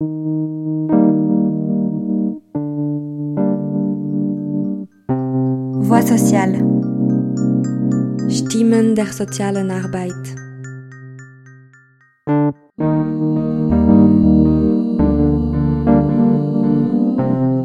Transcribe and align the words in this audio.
Voix 0.00 0.12
sociale. 6.06 6.58
Stimmen 8.30 8.94
der 8.94 9.06
sozialen 9.06 9.72
Arbeit. 9.72 10.14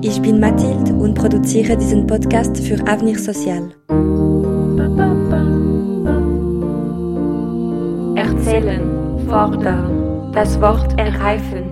Ich 0.02 0.20
bin 0.20 0.40
Mathilde 0.40 0.96
und 0.96 1.14
produziere 1.14 1.78
diesen 1.78 2.08
Podcast 2.08 2.58
für 2.58 2.82
Avenir 2.88 3.20
Social. 3.20 3.70
Erzählen, 8.16 8.82
fordern, 9.28 10.32
das 10.34 10.60
Wort 10.60 11.00
ergreifen. 11.00 11.63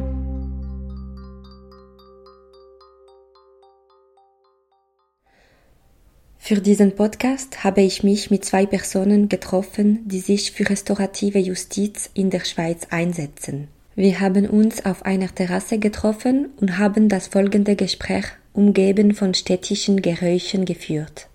Für 6.51 6.59
diesen 6.59 6.91
Podcast 6.95 7.63
habe 7.63 7.79
ich 7.79 8.03
mich 8.03 8.29
mit 8.29 8.43
zwei 8.43 8.65
Personen 8.65 9.29
getroffen, 9.29 9.99
die 10.03 10.19
sich 10.19 10.51
für 10.51 10.69
restaurative 10.69 11.39
Justiz 11.39 12.09
in 12.13 12.29
der 12.29 12.43
Schweiz 12.43 12.87
einsetzen. 12.89 13.69
Wir 13.95 14.19
haben 14.19 14.49
uns 14.49 14.83
auf 14.83 15.05
einer 15.05 15.33
Terrasse 15.33 15.77
getroffen 15.77 16.49
und 16.59 16.77
haben 16.77 17.07
das 17.07 17.27
folgende 17.27 17.77
Gespräch 17.77 18.25
umgeben 18.51 19.13
von 19.13 19.33
städtischen 19.33 20.01
Geräuschen 20.01 20.65
geführt. 20.65 21.29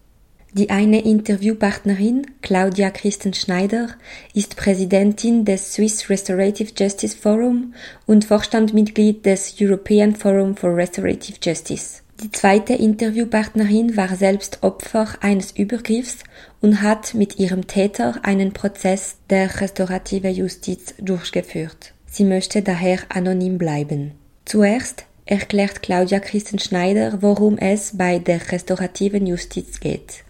Die 0.52 0.68
eine 0.68 1.02
Interviewpartnerin, 1.02 2.26
Claudia 2.42 2.90
Christen 2.90 3.32
Schneider, 3.32 3.88
ist 4.34 4.56
Präsidentin 4.56 5.46
des 5.46 5.72
Swiss 5.72 6.10
Restorative 6.10 6.72
Justice 6.76 7.16
Forum 7.16 7.72
und 8.04 8.26
Vorstandmitglied 8.26 9.24
des 9.24 9.56
European 9.58 10.14
Forum 10.14 10.54
for 10.54 10.76
Restorative 10.76 11.38
Justice. 11.42 12.02
Die 12.22 12.32
zweite 12.32 12.72
Interviewpartnerin 12.72 13.94
war 13.96 14.16
selbst 14.16 14.62
Opfer 14.62 15.06
eines 15.20 15.50
Übergriffs 15.50 16.18
und 16.62 16.80
hat 16.80 17.12
mit 17.12 17.38
ihrem 17.38 17.66
Täter 17.66 18.20
einen 18.22 18.54
Prozess 18.54 19.16
der 19.28 19.60
restaurative 19.60 20.28
Justiz 20.28 20.94
durchgeführt. 20.98 21.92
Sie 22.06 22.24
möchte 22.24 22.62
daher 22.62 23.00
anonym 23.10 23.58
bleiben. 23.58 24.12
Zuerst 24.46 25.04
erklärt 25.26 25.82
Claudia 25.82 26.18
Christen 26.20 26.58
Schneider, 26.58 27.20
worum 27.20 27.58
es 27.58 27.98
bei 27.98 28.18
der 28.18 28.50
restaurativen 28.50 29.26
Justiz 29.26 29.78
geht. 29.80 30.24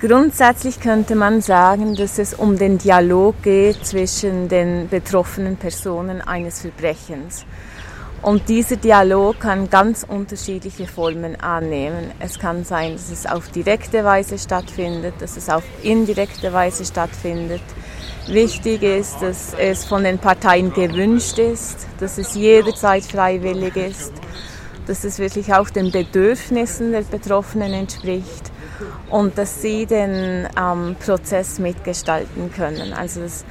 Grundsätzlich 0.00 0.80
könnte 0.80 1.14
man 1.14 1.42
sagen, 1.42 1.94
dass 1.94 2.18
es 2.18 2.32
um 2.32 2.56
den 2.56 2.78
Dialog 2.78 3.42
geht 3.42 3.84
zwischen 3.84 4.48
den 4.48 4.88
betroffenen 4.88 5.56
Personen 5.56 6.22
eines 6.22 6.62
Verbrechens. 6.62 7.44
Und 8.22 8.48
dieser 8.48 8.76
Dialog 8.76 9.40
kann 9.40 9.68
ganz 9.68 10.06
unterschiedliche 10.08 10.86
Formen 10.86 11.34
annehmen. 11.40 12.12
Es 12.20 12.38
kann 12.38 12.64
sein, 12.64 12.92
dass 12.92 13.10
es 13.10 13.26
auf 13.26 13.48
direkte 13.48 14.04
Weise 14.04 14.38
stattfindet, 14.38 15.14
dass 15.18 15.36
es 15.36 15.50
auf 15.50 15.64
indirekte 15.82 16.52
Weise 16.52 16.84
stattfindet. 16.84 17.62
Wichtig 18.28 18.84
ist, 18.84 19.20
dass 19.20 19.54
es 19.54 19.84
von 19.84 20.04
den 20.04 20.18
Parteien 20.18 20.72
gewünscht 20.72 21.40
ist, 21.40 21.88
dass 21.98 22.16
es 22.16 22.36
jederzeit 22.36 23.02
freiwillig 23.02 23.74
ist, 23.74 24.12
dass 24.86 25.02
es 25.02 25.18
wirklich 25.18 25.52
auch 25.52 25.68
den 25.70 25.90
Bedürfnissen 25.90 26.92
der 26.92 27.02
Betroffenen 27.02 27.72
entspricht 27.72 28.51
und 29.10 29.36
dass 29.38 29.62
sie 29.62 29.86
den 29.86 30.48
ähm, 30.58 30.96
Prozess 31.04 31.58
mitgestalten 31.58 32.52
können. 32.52 32.92
Also 32.92 33.20
dass 33.20 33.44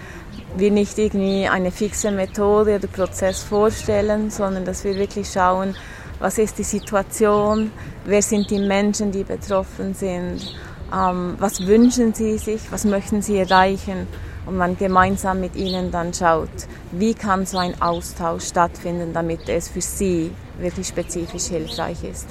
wir 0.56 0.72
nicht 0.72 0.98
irgendwie 0.98 1.48
eine 1.48 1.72
fixe 1.72 2.12
Methode 2.12 2.76
oder 2.76 2.88
Prozess 2.88 3.42
vorstellen, 3.44 4.30
sondern 4.30 4.66
dass 4.66 4.84
wir 4.84 4.96
wirklich 4.96 5.30
schauen, 5.30 5.76
was 6.20 6.38
ist 6.38 6.58
die 6.58 6.64
Situation, 6.64 7.72
wer 8.06 8.22
sind 8.22 8.50
die 8.52 8.60
Menschen, 8.60 9.12
die 9.12 9.24
betroffen 9.24 9.94
sind, 9.94 10.56
ähm, 10.94 11.36
was 11.40 11.66
wünschen 11.66 12.14
sie 12.14 12.38
sich, 12.38 12.72
was 12.72 12.86
möchten 12.86 13.22
sie 13.22 13.38
erreichen 13.38 14.08
und 14.46 14.58
man 14.58 14.78
gemeinsam 14.78 15.40
mit 15.40 15.56
ihnen 15.56 15.92
dann 15.92 16.14
schaut, 16.14 16.50
wie 16.92 17.14
kann 17.14 17.46
so 17.46 17.58
ein 17.58 17.82
Austausch 17.82 18.46
stattfinden, 18.46 19.14
damit 19.14 19.48
es 19.50 19.70
für 19.70 19.82
sie 19.82 20.32
wirklich 20.60 20.88
spezifisch 20.88 21.46
hilfreich 21.46 22.04
ist. 22.04 22.28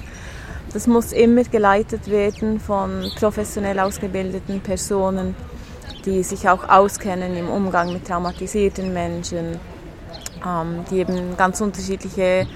Das 0.73 0.87
muss 0.87 1.13
immer 1.13 1.43
geleitet 1.43 2.09
werden 2.09 2.61
von 2.61 3.11
professionell 3.19 3.81
ausgebildeten 3.81 4.61
Personen, 4.61 5.35
die 6.05 6.23
sich 6.23 6.49
auch 6.49 6.69
auskennen 6.69 7.37
im 7.37 7.49
Umgang 7.49 7.93
mit 7.93 8.07
traumatisierten 8.07 8.93
Menschen, 8.93 9.59
ähm, 10.47 10.85
die 10.91 10.99
eben 10.99 11.37
ganz 11.37 11.61
unterschiedliche 11.61 12.47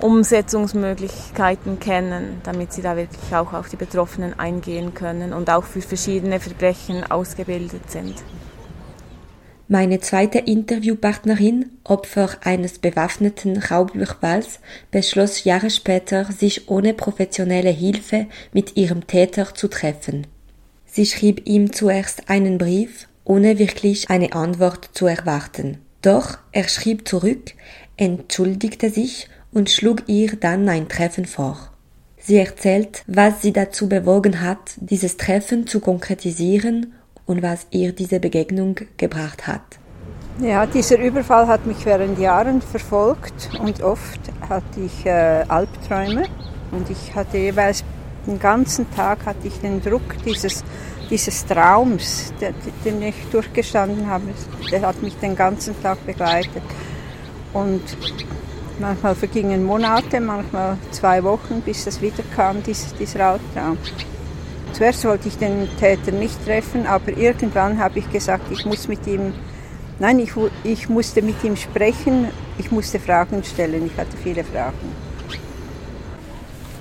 Umsetzungsmöglichkeiten 0.00 1.78
kennen, 1.78 2.40
damit 2.42 2.72
sie 2.72 2.80
da 2.80 2.96
wirklich 2.96 3.36
auch 3.36 3.52
auf 3.52 3.68
die 3.68 3.76
Betroffenen 3.76 4.38
eingehen 4.38 4.94
können 4.94 5.34
und 5.34 5.50
auch 5.50 5.64
für 5.64 5.82
verschiedene 5.82 6.40
Verbrechen 6.40 7.04
ausgebildet 7.10 7.90
sind. 7.90 8.14
Meine 9.68 10.00
zweite 10.00 10.38
Interviewpartnerin, 10.38 11.70
Opfer 11.84 12.30
eines 12.42 12.78
bewaffneten 12.78 13.56
Raubüberfalls, 13.56 14.60
beschloss 14.90 15.44
Jahre 15.44 15.70
später, 15.70 16.30
sich 16.30 16.68
ohne 16.68 16.94
professionelle 16.94 17.70
Hilfe 17.70 18.26
mit 18.52 18.76
ihrem 18.76 19.06
Täter 19.06 19.54
zu 19.54 19.68
treffen. 19.68 20.26
Sie 20.84 21.06
schrieb 21.06 21.46
ihm 21.46 21.72
zuerst 21.72 22.28
einen 22.28 22.58
Brief, 22.58 23.08
ohne 23.24 23.58
wirklich 23.58 24.10
eine 24.10 24.32
Antwort 24.32 24.90
zu 24.92 25.06
erwarten. 25.06 25.78
Doch 26.02 26.38
er 26.50 26.68
schrieb 26.68 27.08
zurück, 27.08 27.52
entschuldigte 27.96 28.90
sich 28.90 29.28
und 29.52 29.70
schlug 29.70 30.02
ihr 30.08 30.36
dann 30.36 30.68
ein 30.68 30.88
Treffen 30.88 31.24
vor. 31.24 31.70
Sie 32.18 32.36
erzählt, 32.36 33.04
was 33.06 33.42
sie 33.42 33.52
dazu 33.52 33.88
bewogen 33.88 34.40
hat, 34.40 34.74
dieses 34.76 35.16
Treffen 35.16 35.66
zu 35.66 35.80
konkretisieren 35.80 36.92
und 37.32 37.42
was 37.42 37.66
ihr 37.70 37.92
diese 37.92 38.20
Begegnung 38.20 38.76
gebracht 38.96 39.46
hat. 39.46 39.62
Ja, 40.40 40.66
dieser 40.66 40.98
Überfall 40.98 41.46
hat 41.46 41.66
mich 41.66 41.84
während 41.84 42.18
Jahren 42.18 42.62
verfolgt 42.62 43.50
und 43.60 43.82
oft 43.82 44.20
hatte 44.48 44.80
ich 44.80 45.06
äh, 45.06 45.44
Albträume 45.48 46.24
und 46.70 46.88
ich 46.90 47.14
hatte 47.14 47.38
jeweils 47.38 47.84
den 48.26 48.38
ganzen 48.38 48.90
Tag 48.94 49.26
hatte 49.26 49.46
ich 49.48 49.58
den 49.60 49.82
Druck 49.82 50.16
dieses, 50.24 50.64
dieses 51.10 51.44
Traums, 51.44 52.32
den, 52.40 52.54
den 52.84 53.02
ich 53.02 53.14
durchgestanden 53.30 54.06
habe, 54.06 54.26
der 54.70 54.82
hat 54.82 55.02
mich 55.02 55.16
den 55.16 55.34
ganzen 55.34 55.80
Tag 55.82 56.04
begleitet. 56.06 56.62
Und 57.52 57.82
manchmal 58.78 59.14
vergingen 59.14 59.64
Monate, 59.64 60.20
manchmal 60.20 60.78
zwei 60.92 61.22
Wochen, 61.24 61.62
bis 61.64 61.84
das 61.84 62.00
wieder 62.00 62.22
kam, 62.34 62.62
dieser, 62.62 62.94
dieser 62.96 63.24
Albtraum. 63.26 63.76
Zuerst 64.72 65.04
wollte 65.04 65.28
ich 65.28 65.36
den 65.36 65.68
Täter 65.78 66.12
nicht 66.12 66.44
treffen, 66.44 66.86
aber 66.86 67.16
irgendwann 67.16 67.78
habe 67.78 67.98
ich 67.98 68.10
gesagt, 68.10 68.50
ich 68.50 68.64
muss 68.64 68.88
mit 68.88 69.06
ihm, 69.06 69.34
nein, 69.98 70.18
ich, 70.18 70.32
ich 70.64 70.88
musste 70.88 71.20
mit 71.22 71.42
ihm 71.44 71.56
sprechen, 71.56 72.28
ich 72.58 72.70
musste 72.70 72.98
Fragen 72.98 73.44
stellen, 73.44 73.86
ich 73.86 73.96
hatte 73.98 74.16
viele 74.16 74.42
Fragen. 74.44 74.96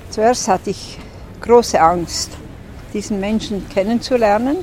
Zuerst 0.09 0.47
hatte 0.47 0.69
ich 0.69 0.99
große 1.41 1.79
Angst, 1.79 2.31
diesen 2.93 3.19
Menschen 3.19 3.67
kennenzulernen, 3.69 4.57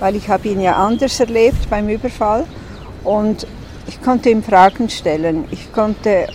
weil 0.00 0.16
ich 0.16 0.28
habe 0.28 0.48
ihn 0.48 0.60
ja 0.60 0.76
anders 0.76 1.20
erlebt 1.20 1.68
beim 1.70 1.88
Überfall 1.88 2.44
und 3.04 3.46
ich 3.86 4.02
konnte 4.02 4.30
ihm 4.30 4.42
Fragen 4.42 4.88
stellen. 4.88 5.44
Ich 5.50 5.72
konnte 5.72 6.26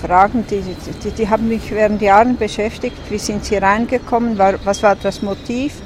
Fragen, 0.00 0.44
die, 0.48 0.62
die, 1.04 1.10
die 1.10 1.28
haben 1.28 1.48
mich 1.48 1.70
während 1.70 2.00
Jahren 2.00 2.36
beschäftigt. 2.36 2.96
Wie 3.10 3.18
sind 3.18 3.44
sie 3.44 3.56
reingekommen? 3.56 4.38
Was 4.38 4.82
war 4.82 4.96
das 4.96 5.22
Motiv? 5.22 5.82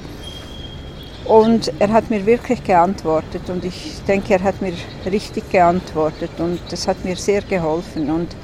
Und 1.24 1.72
er 1.78 1.92
hat 1.92 2.10
mir 2.10 2.26
wirklich 2.26 2.64
geantwortet 2.64 3.48
und 3.48 3.64
ich 3.64 4.02
denke, 4.08 4.34
er 4.34 4.42
hat 4.42 4.60
mir 4.60 4.72
richtig 5.06 5.50
geantwortet 5.50 6.30
und 6.38 6.60
das 6.68 6.88
hat 6.88 7.04
mir 7.04 7.16
sehr 7.16 7.42
geholfen. 7.42 8.10
Und 8.10 8.34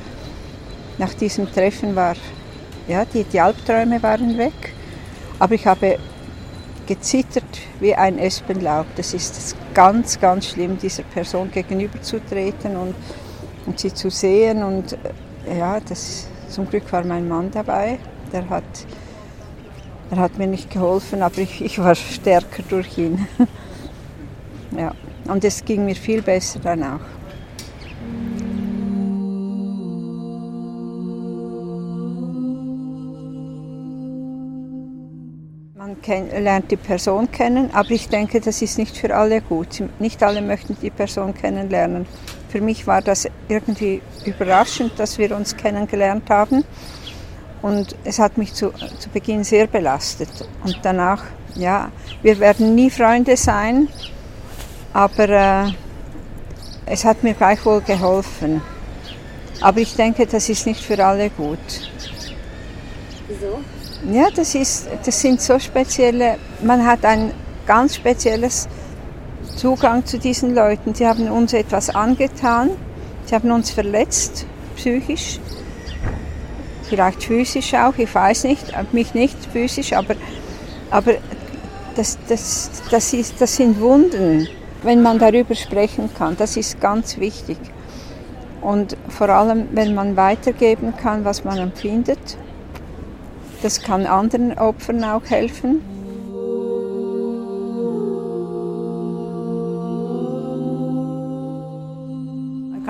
nach 0.97 1.13
diesem 1.15 1.53
Treffen 1.53 1.97
war 1.97 2.15
ja, 2.87 3.05
die, 3.05 3.25
die 3.25 3.41
Albträume 3.41 4.03
waren 4.03 4.39
weg, 4.39 4.75
aber 5.39 5.55
ich 5.55 5.67
habe 5.67 5.99
gezittert 6.87 7.45
wie 7.81 7.95
ein 7.95 8.19
Espenlaub. 8.19 8.87
Das 8.97 9.13
ist 9.13 9.57
ganz, 9.75 10.19
ganz 10.19 10.47
schlimm, 10.47 10.79
dieser 10.79 11.03
Person 11.03 11.51
gegenüberzutreten 11.51 12.77
und, 12.77 12.95
und 13.67 13.79
sie 13.79 13.93
zu 13.93 14.09
sehen. 14.09 14.63
Und 14.63 14.95
äh, 14.95 14.97
ja, 15.57 15.81
das, 15.81 16.29
zum 16.49 16.69
Glück 16.69 16.91
war 16.93 17.05
mein 17.05 17.29
Mann 17.29 17.51
dabei. 17.51 17.99
Der 18.33 18.49
hat, 18.49 18.65
er 20.11 20.19
hat 20.19 20.39
mir 20.39 20.47
nicht 20.47 20.71
geholfen, 20.71 21.23
aber 21.23 21.39
ich, 21.39 21.63
ich 21.63 21.79
war 21.79 21.95
stärker 21.95 22.63
durch 22.69 22.99
ihn. 22.99 23.27
ja, 24.77 24.93
und 25.27 25.45
es 25.45 25.65
ging 25.65 25.85
mir 25.85 25.97
viel 25.97 26.23
besser 26.23 26.61
danach. 26.63 27.01
lernt 36.09 36.71
die 36.71 36.77
Person 36.77 37.31
kennen, 37.31 37.71
aber 37.73 37.91
ich 37.91 38.09
denke, 38.09 38.41
das 38.41 38.63
ist 38.63 38.79
nicht 38.79 38.97
für 38.97 39.15
alle 39.15 39.41
gut. 39.41 39.83
Nicht 39.99 40.23
alle 40.23 40.41
möchten 40.41 40.77
die 40.81 40.91
Person 40.91 41.35
kennenlernen. 41.35 42.07
Für 42.49 42.61
mich 42.61 42.87
war 42.87 43.03
das 43.03 43.29
irgendwie 43.49 44.01
überraschend, 44.25 44.93
dass 44.99 45.19
wir 45.19 45.37
uns 45.37 45.57
kennengelernt 45.57 46.29
haben. 46.31 46.65
Und 47.61 47.97
es 48.05 48.19
hat 48.19 48.39
mich 48.39 48.55
zu, 48.55 48.73
zu 48.99 49.09
Beginn 49.11 49.45
sehr 49.45 49.67
belastet. 49.67 50.31
Und 50.65 50.79
danach, 50.83 51.25
ja, 51.55 51.91
wir 52.23 52.39
werden 52.39 52.75
nie 52.75 52.91
Freunde 52.91 53.37
sein, 53.37 53.89
aber 54.93 55.29
äh, 55.29 55.73
es 56.87 57.05
hat 57.05 57.23
mir 57.23 57.35
gleichwohl 57.35 57.81
geholfen. 57.81 58.63
Aber 59.61 59.81
ich 59.81 59.95
denke, 59.97 60.27
das 60.27 60.49
ist 60.49 60.67
nicht 60.67 60.83
für 60.83 61.05
alle 61.05 61.31
gut. 61.31 61.59
Wieso? 63.27 63.61
Ja, 64.11 64.29
das, 64.31 64.55
ist, 64.55 64.89
das 65.05 65.21
sind 65.21 65.41
so 65.41 65.59
spezielle, 65.59 66.39
man 66.63 66.87
hat 66.87 67.05
ein 67.05 67.33
ganz 67.67 67.97
spezielles 67.97 68.69
Zugang 69.59 70.07
zu 70.07 70.21
diesen 70.21 70.55
Leuten. 70.55 70.95
Sie 70.95 71.05
haben 71.05 71.29
uns 71.33 71.53
etwas 71.53 71.91
angetan, 71.91 72.71
sie 73.25 73.35
haben 73.35 73.51
uns 73.51 73.71
verletzt, 73.71 74.47
psychisch, 74.77 75.41
vielleicht 76.89 77.25
physisch 77.25 77.75
auch, 77.75 77.99
ich 77.99 78.15
weiß 78.15 78.45
nicht, 78.45 78.67
mich 78.93 79.15
nicht 79.15 79.37
physisch, 79.53 79.95
aber, 79.95 80.15
aber 80.93 81.15
das, 81.97 82.19
das, 82.29 82.71
das, 82.93 83.13
ist, 83.13 83.41
das 83.41 83.57
sind 83.57 83.81
Wunden, 83.81 84.47
wenn 84.85 85.03
man 85.03 85.19
darüber 85.19 85.57
sprechen 85.57 86.09
kann. 86.17 86.37
Das 86.37 86.57
ist 86.57 86.81
ganz 86.81 87.19
wichtig. 87.19 87.59
Und 88.61 88.97
vor 89.09 89.29
allem, 89.29 89.69
wenn 89.73 89.93
man 89.93 90.17
weitergeben 90.17 90.95
kann, 90.97 91.25
was 91.25 91.43
man 91.43 91.59
empfindet, 91.59 92.39
das 93.63 93.83
kann 93.83 94.07
anderen 94.07 94.57
Opfern 94.57 95.03
auch 95.03 95.25
helfen. 95.25 95.98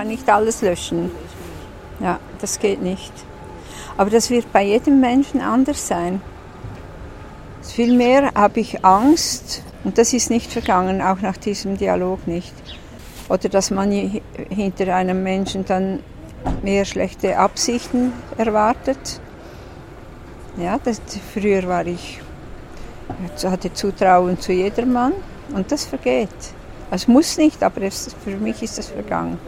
Nicht 0.08 0.28
alles 0.28 0.62
löschen. 0.62 1.10
Ja, 2.00 2.18
das 2.40 2.58
geht 2.58 2.82
nicht. 2.82 3.12
Aber 3.96 4.10
das 4.10 4.30
wird 4.30 4.52
bei 4.52 4.64
jedem 4.64 5.00
Menschen 5.00 5.40
anders 5.40 5.86
sein. 5.86 6.20
Vielmehr 7.62 8.32
habe 8.34 8.60
ich 8.60 8.84
Angst, 8.84 9.62
und 9.84 9.98
das 9.98 10.12
ist 10.12 10.30
nicht 10.30 10.52
vergangen, 10.52 11.02
auch 11.02 11.20
nach 11.20 11.36
diesem 11.36 11.76
Dialog 11.76 12.26
nicht. 12.26 12.54
Oder 13.28 13.48
dass 13.48 13.70
man 13.70 13.90
hinter 14.48 14.94
einem 14.94 15.22
Menschen 15.22 15.64
dann 15.64 16.00
mehr 16.62 16.84
schlechte 16.84 17.36
Absichten 17.36 18.12
erwartet. 18.36 19.20
Ja, 20.56 20.78
das, 20.82 21.00
früher 21.34 21.66
war 21.68 21.86
ich, 21.86 22.20
hatte 23.44 23.72
Zutrauen 23.72 24.40
zu 24.40 24.52
jedermann 24.52 25.12
und 25.54 25.70
das 25.70 25.84
vergeht. 25.84 26.28
Es 26.90 27.06
muss 27.06 27.36
nicht, 27.36 27.62
aber 27.62 27.82
es, 27.82 28.14
für 28.24 28.36
mich 28.36 28.62
ist 28.62 28.78
es 28.78 28.88
vergangen. 28.88 29.38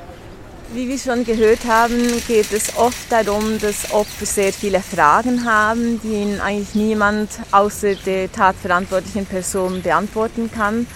Wie 0.72 0.88
wir 0.88 0.98
schon 0.98 1.24
gehört 1.24 1.64
haben, 1.66 1.98
geht 2.28 2.52
es 2.52 2.76
oft 2.76 3.10
darum, 3.10 3.58
dass 3.58 3.92
Opfer 3.92 4.24
sehr 4.24 4.52
viele 4.52 4.80
Fragen 4.80 5.44
haben, 5.44 6.00
die 6.00 6.12
ihnen 6.12 6.40
eigentlich 6.40 6.76
niemand 6.76 7.28
außer 7.50 7.96
der 8.06 8.30
tatverantwortlichen 8.30 9.26
Person 9.26 9.82
beantworten 9.82 10.48
kann. 10.48 10.86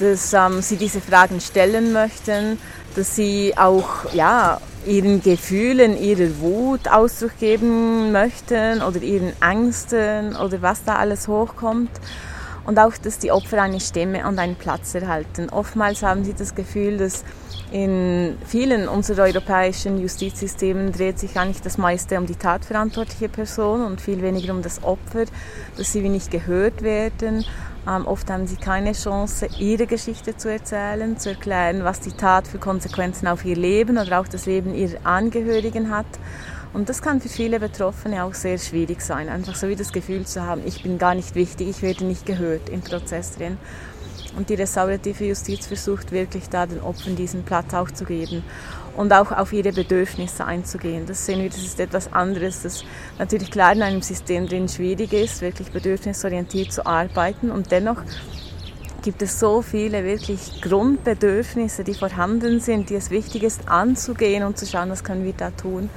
Dass 0.00 0.32
ähm, 0.32 0.62
sie 0.62 0.76
diese 0.76 1.00
Fragen 1.00 1.40
stellen 1.40 1.92
möchten, 1.92 2.58
dass 2.96 3.14
sie 3.14 3.56
auch 3.56 4.12
ja, 4.14 4.60
ihren 4.84 5.22
Gefühlen, 5.22 5.96
ihrer 5.96 6.40
Wut 6.40 6.88
Ausdruck 6.88 7.38
geben 7.38 8.10
möchten 8.10 8.82
oder 8.82 9.00
ihren 9.00 9.32
Ängsten 9.40 10.34
oder 10.34 10.60
was 10.60 10.82
da 10.82 10.96
alles 10.96 11.28
hochkommt 11.28 11.90
und 12.68 12.78
auch, 12.78 12.98
dass 12.98 13.18
die 13.18 13.32
Opfer 13.32 13.62
eine 13.62 13.80
Stimme 13.80 14.28
und 14.28 14.38
einen 14.38 14.54
Platz 14.54 14.94
erhalten. 14.94 15.48
Oftmals 15.48 16.02
haben 16.02 16.22
sie 16.22 16.34
das 16.34 16.54
Gefühl, 16.54 16.98
dass 16.98 17.24
in 17.72 18.36
vielen 18.46 18.88
unserer 18.88 19.22
europäischen 19.22 19.98
Justizsystemen 19.98 20.92
dreht 20.92 21.18
sich 21.18 21.38
eigentlich 21.38 21.62
das 21.62 21.78
meiste 21.78 22.18
um 22.18 22.26
die 22.26 22.36
tatverantwortliche 22.36 23.30
Person 23.30 23.82
und 23.82 24.02
viel 24.02 24.20
weniger 24.20 24.52
um 24.52 24.60
das 24.60 24.84
Opfer, 24.84 25.24
dass 25.78 25.94
sie 25.94 26.06
nicht 26.10 26.30
gehört 26.30 26.82
werden. 26.82 27.46
Ähm, 27.88 28.06
oft 28.06 28.30
haben 28.30 28.46
sie 28.46 28.56
keine 28.56 28.92
Chance, 28.92 29.48
ihre 29.58 29.86
Geschichte 29.86 30.36
zu 30.36 30.52
erzählen, 30.52 31.16
zu 31.16 31.30
erklären, 31.30 31.84
was 31.84 32.00
die 32.00 32.12
Tat 32.12 32.46
für 32.46 32.58
Konsequenzen 32.58 33.28
auf 33.28 33.46
ihr 33.46 33.56
Leben 33.56 33.96
oder 33.96 34.20
auch 34.20 34.28
das 34.28 34.44
Leben 34.44 34.74
ihrer 34.74 34.98
Angehörigen 35.04 35.90
hat. 35.90 36.06
Und 36.72 36.88
das 36.88 37.00
kann 37.00 37.20
für 37.20 37.28
viele 37.28 37.60
Betroffene 37.60 38.24
auch 38.24 38.34
sehr 38.34 38.58
schwierig 38.58 39.00
sein, 39.00 39.28
einfach 39.28 39.54
so 39.54 39.68
wie 39.68 39.76
das 39.76 39.92
Gefühl 39.92 40.26
zu 40.26 40.42
haben, 40.42 40.62
ich 40.66 40.82
bin 40.82 40.98
gar 40.98 41.14
nicht 41.14 41.34
wichtig, 41.34 41.68
ich 41.68 41.82
werde 41.82 42.04
nicht 42.04 42.26
gehört 42.26 42.68
im 42.68 42.82
Prozess 42.82 43.36
drin. 43.36 43.56
Und 44.36 44.50
die 44.50 44.54
restaurative 44.54 45.24
Justiz 45.24 45.66
versucht 45.66 46.12
wirklich 46.12 46.48
da 46.48 46.66
den 46.66 46.80
Opfern 46.80 47.16
diesen 47.16 47.42
Platz 47.42 47.72
auch 47.74 47.90
zu 47.90 48.04
geben 48.04 48.44
und 48.96 49.12
auch 49.12 49.32
auf 49.32 49.52
ihre 49.52 49.72
Bedürfnisse 49.72 50.44
einzugehen. 50.44 51.06
Das 51.06 51.24
sehen 51.24 51.40
wir, 51.40 51.48
das 51.48 51.58
ist 51.62 51.80
etwas 51.80 52.12
anderes, 52.12 52.62
das 52.62 52.84
natürlich 53.18 53.50
klar 53.50 53.72
in 53.72 53.82
einem 53.82 54.02
System 54.02 54.46
drin 54.46 54.68
schwierig 54.68 55.12
ist, 55.12 55.40
wirklich 55.40 55.70
bedürfnisorientiert 55.70 56.72
zu 56.72 56.84
arbeiten 56.86 57.50
und 57.50 57.72
dennoch 57.72 58.02
gibt 59.02 59.22
es 59.22 59.40
so 59.40 59.62
viele 59.62 60.04
wirklich 60.04 60.60
Grundbedürfnisse, 60.60 61.84
die 61.84 61.94
vorhanden 61.94 62.60
sind, 62.60 62.90
die 62.90 62.96
es 62.96 63.10
wichtig 63.10 63.44
ist 63.44 63.68
anzugehen 63.68 64.44
und 64.44 64.58
zu 64.58 64.66
schauen, 64.66 64.90
was 64.90 65.02
können 65.02 65.24
wir 65.24 65.32
da 65.32 65.50
tun. 65.50 65.88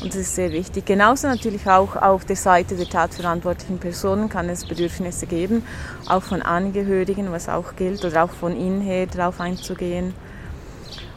Und 0.00 0.14
das 0.14 0.20
ist 0.20 0.36
sehr 0.36 0.52
wichtig. 0.52 0.86
Genauso 0.86 1.26
natürlich 1.26 1.66
auch 1.66 1.96
auf 1.96 2.24
der 2.24 2.36
Seite 2.36 2.76
der 2.76 2.88
tatverantwortlichen 2.88 3.78
Personen 3.78 4.28
kann 4.28 4.48
es 4.48 4.64
Bedürfnisse 4.64 5.26
geben, 5.26 5.64
auch 6.08 6.22
von 6.22 6.40
Angehörigen, 6.40 7.32
was 7.32 7.48
auch 7.48 7.74
gilt, 7.74 8.04
oder 8.04 8.24
auch 8.24 8.30
von 8.30 8.56
ihnen 8.56 8.80
her 8.80 9.06
darauf 9.06 9.40
einzugehen. 9.40 10.14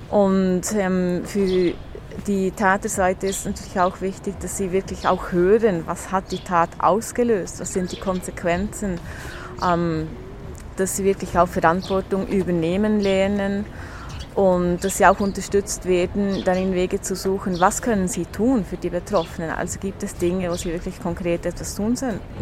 Und 0.09 0.63
ähm, 0.75 1.21
für 1.25 1.73
die 2.27 2.51
Täterseite 2.51 3.27
ist 3.27 3.45
natürlich 3.45 3.79
auch 3.79 4.01
wichtig, 4.01 4.39
dass 4.39 4.57
sie 4.57 4.71
wirklich 4.71 5.07
auch 5.07 5.31
hören, 5.31 5.83
was 5.85 6.11
hat 6.11 6.31
die 6.31 6.39
Tat 6.39 6.69
ausgelöst, 6.79 7.59
was 7.59 7.73
sind 7.73 7.91
die 7.91 7.99
Konsequenzen, 7.99 8.99
ähm, 9.63 10.07
dass 10.75 10.97
sie 10.97 11.03
wirklich 11.03 11.37
auch 11.37 11.47
Verantwortung 11.47 12.27
übernehmen 12.27 12.99
lernen 12.99 13.65
und 14.35 14.79
dass 14.81 14.97
sie 14.97 15.05
auch 15.05 15.19
unterstützt 15.19 15.85
werden, 15.85 16.43
darin 16.45 16.73
Wege 16.73 17.01
zu 17.01 17.15
suchen, 17.15 17.59
was 17.59 17.81
können 17.81 18.07
sie 18.07 18.25
tun 18.25 18.63
für 18.63 18.77
die 18.77 18.89
Betroffenen. 18.89 19.49
Also 19.49 19.79
gibt 19.79 20.03
es 20.03 20.15
Dinge, 20.15 20.49
wo 20.49 20.55
sie 20.55 20.71
wirklich 20.71 21.01
konkret 21.01 21.45
etwas 21.45 21.75
tun 21.75 21.95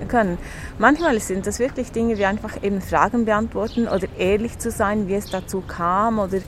können. 0.07 0.37
Manchmal 0.77 1.19
sind 1.19 1.47
das 1.47 1.57
wirklich 1.57 1.91
Dinge 1.91 2.17
wie 2.17 2.25
einfach 2.25 2.61
eben 2.61 2.81
Fragen 2.81 3.25
beantworten 3.25 3.87
oder 3.87 4.07
ehrlich 4.17 4.59
zu 4.59 4.69
sein, 4.69 5.07
wie 5.07 5.15
es 5.15 5.31
dazu 5.31 5.61
kam 5.61 6.19
oder 6.19 6.39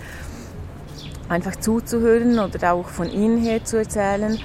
einfach 1.28 1.56
zuzuhören 1.56 2.38
oder 2.38 2.74
auch 2.74 2.88
von 2.88 3.10
ihnen 3.10 3.38
her 3.40 3.64
zu 3.64 3.78
erzählen. 3.78 4.38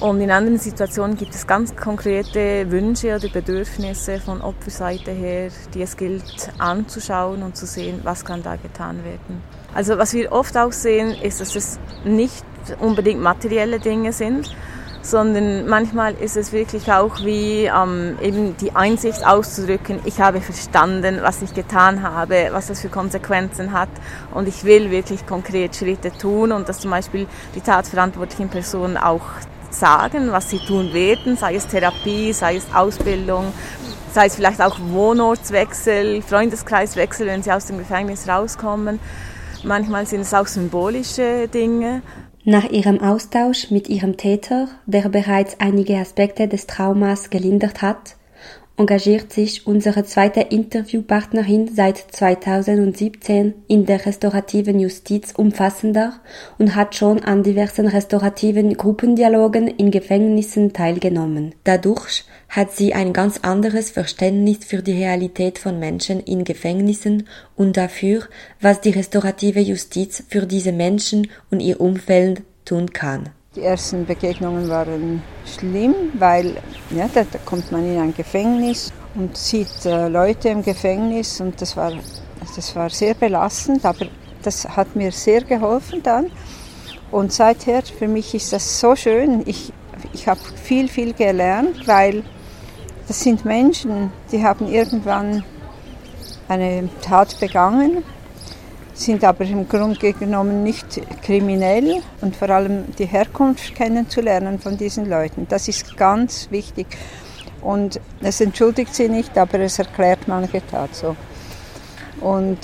Und 0.00 0.20
in 0.20 0.30
anderen 0.30 0.58
Situationen 0.58 1.16
gibt 1.16 1.34
es 1.34 1.46
ganz 1.46 1.74
konkrete 1.74 2.70
Wünsche 2.70 3.14
oder 3.16 3.28
Bedürfnisse 3.28 4.18
von 4.18 4.42
Opferseite 4.42 5.10
her, 5.10 5.50
die 5.72 5.82
es 5.82 5.96
gilt 5.96 6.50
anzuschauen 6.58 7.42
und 7.42 7.56
zu 7.56 7.64
sehen, 7.64 8.00
was 8.02 8.24
kann 8.24 8.42
da 8.42 8.56
getan 8.56 9.04
werden. 9.04 9.42
Also 9.76 9.98
was 9.98 10.14
wir 10.14 10.32
oft 10.32 10.56
auch 10.56 10.72
sehen, 10.72 11.10
ist, 11.10 11.42
dass 11.42 11.54
es 11.54 11.78
nicht 12.02 12.42
unbedingt 12.80 13.20
materielle 13.20 13.78
Dinge 13.78 14.14
sind, 14.14 14.50
sondern 15.02 15.68
manchmal 15.68 16.14
ist 16.14 16.38
es 16.38 16.50
wirklich 16.50 16.90
auch 16.90 17.20
wie 17.20 17.66
ähm, 17.66 18.16
eben 18.22 18.56
die 18.56 18.74
Einsicht 18.74 19.26
auszudrücken, 19.26 20.00
ich 20.06 20.18
habe 20.18 20.40
verstanden, 20.40 21.18
was 21.20 21.42
ich 21.42 21.52
getan 21.52 22.02
habe, 22.02 22.48
was 22.52 22.68
das 22.68 22.80
für 22.80 22.88
Konsequenzen 22.88 23.72
hat 23.72 23.90
und 24.32 24.48
ich 24.48 24.64
will 24.64 24.90
wirklich 24.90 25.26
konkret 25.26 25.76
Schritte 25.76 26.10
tun 26.10 26.52
und 26.52 26.70
dass 26.70 26.80
zum 26.80 26.90
Beispiel 26.90 27.26
die 27.54 27.60
tatverantwortlichen 27.60 28.48
Personen 28.48 28.96
auch 28.96 29.26
sagen, 29.68 30.32
was 30.32 30.48
sie 30.48 30.58
tun 30.66 30.94
werden, 30.94 31.36
sei 31.36 31.56
es 31.56 31.66
Therapie, 31.66 32.32
sei 32.32 32.56
es 32.56 32.64
Ausbildung, 32.74 33.52
sei 34.14 34.24
es 34.24 34.36
vielleicht 34.36 34.62
auch 34.62 34.78
Wohnortswechsel, 34.80 36.22
Freundeskreiswechsel, 36.22 37.26
wenn 37.26 37.42
sie 37.42 37.52
aus 37.52 37.66
dem 37.66 37.76
Gefängnis 37.76 38.26
rauskommen. 38.26 39.00
Manchmal 39.66 40.06
sind 40.06 40.20
es 40.20 40.32
auch 40.32 40.46
symbolische 40.46 41.48
Dinge. 41.48 42.00
Nach 42.44 42.70
ihrem 42.70 43.00
Austausch 43.00 43.72
mit 43.72 43.88
ihrem 43.88 44.16
Täter, 44.16 44.68
der 44.86 45.08
bereits 45.08 45.58
einige 45.58 45.96
Aspekte 45.96 46.46
des 46.46 46.68
Traumas 46.68 47.30
gelindert 47.30 47.82
hat, 47.82 48.14
engagiert 48.78 49.32
sich 49.32 49.66
unsere 49.66 50.04
zweite 50.04 50.40
Interviewpartnerin 50.40 51.74
seit 51.74 51.96
2017 51.96 53.54
in 53.68 53.86
der 53.86 54.04
restaurativen 54.04 54.78
Justiz 54.78 55.32
umfassender 55.36 56.20
und 56.58 56.74
hat 56.74 56.94
schon 56.94 57.22
an 57.22 57.42
diversen 57.42 57.86
restaurativen 57.86 58.76
Gruppendialogen 58.76 59.66
in 59.66 59.90
Gefängnissen 59.90 60.74
teilgenommen. 60.74 61.54
Dadurch 61.64 62.24
hat 62.48 62.72
sie 62.72 62.92
ein 62.92 63.12
ganz 63.12 63.38
anderes 63.42 63.90
Verständnis 63.90 64.58
für 64.66 64.82
die 64.82 64.92
Realität 64.92 65.58
von 65.58 65.78
Menschen 65.78 66.20
in 66.20 66.44
Gefängnissen 66.44 67.26
und 67.56 67.76
dafür, 67.76 68.24
was 68.60 68.82
die 68.82 68.90
restaurative 68.90 69.60
Justiz 69.60 70.22
für 70.28 70.46
diese 70.46 70.72
Menschen 70.72 71.28
und 71.50 71.60
ihr 71.60 71.80
Umfeld 71.80 72.42
tun 72.66 72.92
kann. 72.92 73.30
Die 73.56 73.62
ersten 73.62 74.04
Begegnungen 74.04 74.68
waren 74.68 75.22
schlimm, 75.46 75.94
weil 76.18 76.58
ja, 76.90 77.08
da, 77.12 77.24
da 77.24 77.38
kommt 77.38 77.72
man 77.72 77.86
in 77.86 77.98
ein 77.98 78.14
Gefängnis 78.14 78.92
und 79.14 79.34
sieht 79.34 79.86
äh, 79.86 80.08
Leute 80.08 80.50
im 80.50 80.62
Gefängnis 80.62 81.40
und 81.40 81.58
das 81.62 81.74
war, 81.74 81.90
das 82.54 82.76
war 82.76 82.90
sehr 82.90 83.14
belastend, 83.14 83.82
aber 83.86 84.08
das 84.42 84.68
hat 84.68 84.94
mir 84.94 85.10
sehr 85.10 85.40
geholfen 85.40 86.02
dann. 86.02 86.30
Und 87.10 87.32
seither, 87.32 87.82
für 87.82 88.08
mich 88.08 88.34
ist 88.34 88.52
das 88.52 88.78
so 88.78 88.94
schön. 88.94 89.42
Ich, 89.46 89.72
ich 90.12 90.28
habe 90.28 90.40
viel, 90.62 90.88
viel 90.88 91.14
gelernt, 91.14 91.88
weil 91.88 92.24
das 93.08 93.22
sind 93.22 93.46
Menschen, 93.46 94.12
die 94.32 94.44
haben 94.44 94.68
irgendwann 94.68 95.44
eine 96.46 96.90
Tat 97.00 97.40
begangen, 97.40 98.04
sind 98.98 99.24
aber 99.24 99.44
im 99.44 99.68
Grunde 99.68 100.12
genommen 100.12 100.62
nicht 100.62 101.00
kriminell 101.22 102.02
und 102.20 102.36
vor 102.36 102.50
allem 102.50 102.84
die 102.98 103.06
Herkunft 103.06 103.74
kennenzulernen 103.74 104.58
von 104.58 104.76
diesen 104.76 105.08
Leuten. 105.08 105.46
Das 105.48 105.68
ist 105.68 105.96
ganz 105.96 106.50
wichtig. 106.50 106.86
Und 107.62 108.00
es 108.20 108.40
entschuldigt 108.40 108.94
sie 108.94 109.08
nicht, 109.08 109.36
aber 109.36 109.60
es 109.60 109.78
erklärt 109.78 110.28
manche 110.28 110.64
Tat 110.66 110.94
so. 110.94 111.16
Und 112.20 112.58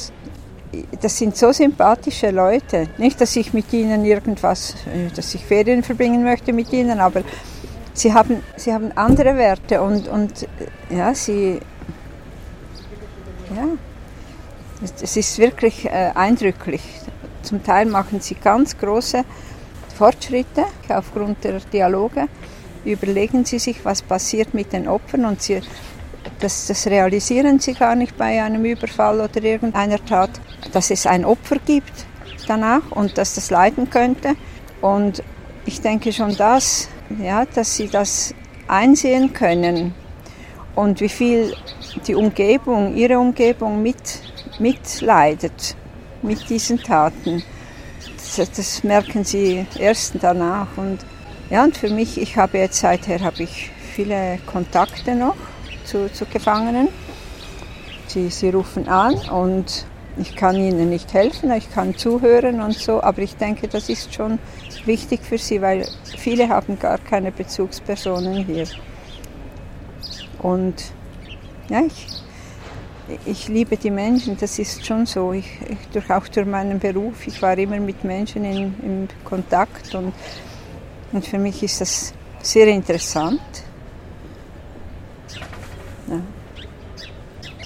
das 1.01 1.19
sind 1.19 1.37
so 1.37 1.53
sympathische 1.53 2.31
Leute. 2.31 2.89
Nicht, 2.99 3.21
dass 3.21 3.37
ich 3.37 3.53
mit 3.53 3.73
ihnen 3.73 4.05
irgendwas, 4.05 4.75
äh, 4.87 5.15
dass 5.15 5.35
ich 5.35 5.45
Ferien 5.45 5.83
verbringen 5.83 6.25
möchte 6.25 6.53
mit 6.53 6.73
ihnen, 6.73 7.01
aber 7.01 7.23
sie 7.93 8.13
haben, 8.13 8.43
sie 8.57 8.73
haben 8.73 8.91
andere 8.97 9.37
Werte 9.37 9.83
und, 9.83 10.09
und 10.09 10.45
äh, 10.45 10.97
ja, 10.97 11.15
sie, 11.15 11.61
ja, 13.55 13.69
es 15.03 15.17
ist 15.17 15.39
wirklich 15.39 15.87
äh, 15.87 16.11
eindrücklich. 16.15 16.83
Zum 17.43 17.63
Teil 17.63 17.87
machen 17.87 18.21
sie 18.21 18.35
ganz 18.35 18.77
große 18.77 19.25
Fortschritte 19.97 20.65
aufgrund 20.89 21.45
der 21.45 21.61
Dialoge. 21.61 22.29
Überlegen 22.85 23.45
sie 23.45 23.59
sich, 23.59 23.85
was 23.85 24.03
passiert 24.03 24.55
mit 24.55 24.73
den 24.73 24.89
Opfern 24.89 25.25
und 25.25 25.41
sie, 25.43 25.61
das, 26.41 26.67
das 26.67 26.87
realisieren 26.87 27.61
sie 27.61 27.75
gar 27.75 27.95
nicht 27.95 28.17
bei 28.17 28.43
einem 28.43 28.65
Überfall 28.65 29.21
oder 29.21 29.43
irgendeiner 29.43 30.05
Tat, 30.05 30.31
dass 30.73 30.91
es 30.91 31.07
ein 31.07 31.25
Opfer 31.25 31.57
gibt 31.65 32.07
danach 32.49 32.91
und 32.91 33.19
dass 33.19 33.35
das 33.35 33.51
leiden 33.51 33.89
könnte. 33.91 34.35
Und 34.81 35.23
ich 35.65 35.81
denke 35.81 36.13
schon 36.13 36.37
das, 36.37 36.89
ja, 37.23 37.45
dass 37.45 37.77
sie 37.77 37.89
das 37.89 38.35
einsehen 38.67 39.33
können 39.33 39.95
und 40.75 41.01
wie 41.01 41.09
viel 41.09 41.55
die 42.07 42.15
Umgebung, 42.15 42.95
ihre 42.97 43.19
Umgebung 43.19 43.83
mit, 43.83 43.97
mitleidet 44.63 45.77
mit 46.23 46.49
diesen 46.49 46.79
Taten. 46.79 47.43
Das, 48.37 48.51
das, 48.51 48.85
merken 48.85 49.25
sie 49.25 49.67
erst 49.79 50.15
danach. 50.21 50.69
Und, 50.77 51.01
ja, 51.51 51.65
und 51.65 51.77
für 51.77 51.91
mich, 51.91 52.21
ich 52.21 52.37
habe 52.37 52.59
jetzt 52.59 52.79
seither 52.79 53.21
habe 53.21 53.43
ich 53.43 53.71
viele 53.95 54.39
Kontakte 54.47 55.15
noch 55.15 55.37
zu, 55.85 56.11
zu 56.13 56.25
Gefangenen. 56.27 56.89
Sie, 58.07 58.31
sie 58.31 58.51
rufen 58.51 58.89
an 58.89 59.15
und 59.31 59.87
ich 60.17 60.37
kann 60.37 60.57
ihnen 60.57 60.91
nicht 60.91 61.13
helfen, 61.15 61.51
ich 61.53 61.73
kann 61.73 61.97
zuhören 61.97 62.61
und 62.61 62.75
so, 62.75 63.03
aber 63.03 63.23
ich 63.23 63.37
denke, 63.37 63.69
das 63.69 63.89
ist 63.89 64.13
schon 64.13 64.39
wichtig 64.85 65.21
für 65.23 65.39
sie, 65.39 65.63
weil 65.63 65.87
viele 66.19 66.49
haben 66.49 66.79
gar 66.79 66.99
keine 66.99 67.33
Bezugspersonen 67.33 68.45
hier. 68.45 68.67
Und 70.41 70.75
ja, 71.71 71.81
ich, 71.87 72.07
ich 73.27 73.49
liebe 73.49 73.77
die 73.77 73.91
Menschen, 73.91 74.37
das 74.39 74.59
ist 74.59 74.87
schon 74.87 75.07
so. 75.07 75.33
Ich, 75.33 75.47
ich, 75.69 75.89
durch, 75.93 76.11
auch 76.11 76.27
durch 76.29 76.47
meinen 76.47 76.79
Beruf, 76.79 77.27
ich 77.27 77.41
war 77.43 77.57
immer 77.59 77.79
mit 77.81 78.05
Menschen 78.05 78.45
in, 78.45 78.75
in 78.83 79.09
Kontakt 79.25 79.95
und, 79.95 80.13
und 81.13 81.27
für 81.27 81.39
mich 81.39 81.63
ist 81.63 81.81
das 81.81 82.15
sehr 82.43 82.69
interessant. 82.69 83.41
Ja. 86.09 86.21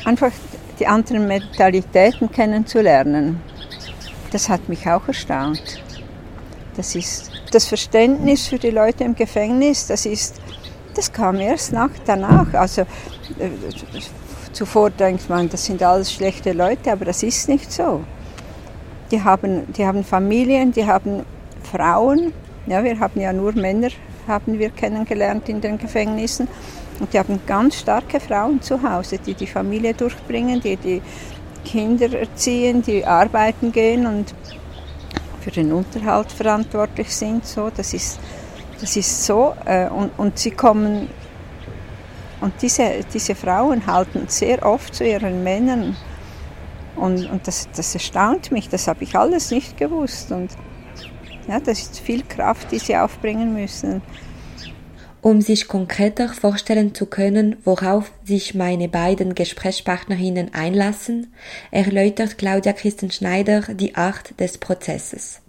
Einfach 0.04 0.32
die 0.78 0.86
anderen 0.86 1.26
Mentalitäten 1.26 2.30
kennenzulernen, 2.30 3.40
das 4.30 4.48
hat 4.48 4.68
mich 4.68 4.86
auch 4.88 5.06
erstaunt. 5.08 5.82
Das 6.76 6.94
ist 6.94 7.30
das 7.50 7.66
Verständnis 7.66 8.46
für 8.46 8.58
die 8.58 8.70
Leute 8.70 9.04
im 9.04 9.14
Gefängnis, 9.14 9.86
das 9.86 10.06
ist, 10.06 10.40
das 10.94 11.12
kam 11.12 11.40
erst 11.40 11.72
nach, 11.72 11.90
danach. 12.04 12.52
Also 12.54 12.82
äh, 12.82 13.50
zuvor 14.56 14.88
denkt 14.88 15.28
man, 15.28 15.50
das 15.50 15.66
sind 15.66 15.82
alles 15.82 16.10
schlechte 16.10 16.52
Leute, 16.52 16.90
aber 16.90 17.04
das 17.04 17.22
ist 17.22 17.46
nicht 17.48 17.70
so. 17.70 18.02
Die 19.10 19.22
haben, 19.22 19.70
die 19.74 19.86
haben 19.86 20.02
Familien, 20.02 20.72
die 20.72 20.86
haben 20.86 21.24
Frauen. 21.62 22.32
Ja, 22.66 22.82
wir 22.82 22.98
haben 22.98 23.20
ja 23.20 23.32
nur 23.34 23.52
Männer, 23.52 23.90
haben 24.26 24.58
wir 24.58 24.70
kennengelernt 24.70 25.48
in 25.50 25.60
den 25.60 25.76
Gefängnissen. 25.76 26.48
Und 26.98 27.12
die 27.12 27.18
haben 27.18 27.38
ganz 27.46 27.76
starke 27.76 28.18
Frauen 28.18 28.62
zu 28.62 28.82
Hause, 28.82 29.18
die 29.18 29.34
die 29.34 29.46
Familie 29.46 29.92
durchbringen, 29.92 30.60
die 30.62 30.76
die 30.76 31.02
Kinder 31.62 32.10
erziehen, 32.18 32.80
die 32.80 33.04
arbeiten 33.04 33.70
gehen 33.72 34.06
und 34.06 34.34
für 35.42 35.50
den 35.50 35.70
Unterhalt 35.70 36.32
verantwortlich 36.32 37.14
sind. 37.14 37.44
So, 37.44 37.70
das 37.76 37.92
ist, 37.92 38.18
das 38.80 38.96
ist 38.96 39.26
so. 39.26 39.54
Äh, 39.66 39.88
und, 39.88 40.12
und 40.16 40.38
sie 40.38 40.52
kommen, 40.52 41.08
und 42.40 42.52
diese, 42.60 43.00
diese 43.12 43.34
Frauen 43.34 43.86
halten 43.86 44.24
sehr 44.28 44.64
oft 44.64 44.94
zu 44.94 45.04
ihren 45.04 45.42
Männern. 45.42 45.96
Und, 46.96 47.26
und 47.30 47.46
das, 47.46 47.68
das 47.74 47.94
erstaunt 47.94 48.52
mich, 48.52 48.68
das 48.68 48.88
habe 48.88 49.04
ich 49.04 49.16
alles 49.16 49.50
nicht 49.50 49.76
gewusst. 49.76 50.32
Und 50.32 50.50
ja, 51.48 51.60
das 51.60 51.80
ist 51.80 52.00
viel 52.00 52.22
Kraft, 52.22 52.72
die 52.72 52.78
sie 52.78 52.96
aufbringen 52.96 53.54
müssen. 53.54 54.02
Um 55.22 55.40
sich 55.40 55.66
konkreter 55.66 56.28
vorstellen 56.28 56.94
zu 56.94 57.06
können, 57.06 57.56
worauf 57.64 58.12
sich 58.24 58.54
meine 58.54 58.88
beiden 58.88 59.34
Gesprächspartnerinnen 59.34 60.54
einlassen, 60.54 61.32
erläutert 61.70 62.38
Claudia 62.38 62.72
Christen 62.72 63.10
Schneider 63.10 63.62
die 63.74 63.96
Art 63.96 64.38
des 64.38 64.58
Prozesses. 64.58 65.40